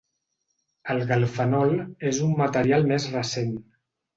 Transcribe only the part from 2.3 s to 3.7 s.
material més recent.